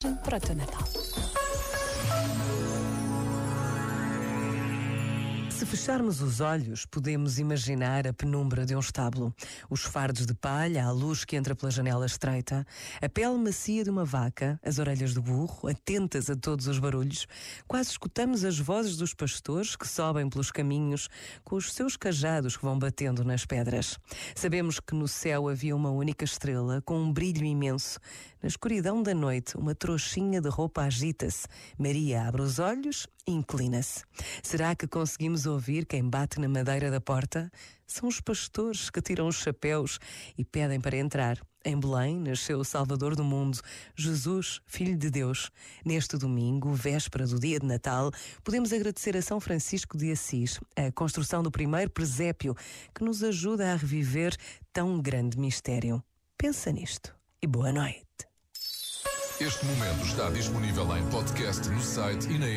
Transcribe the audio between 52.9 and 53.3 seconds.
que nos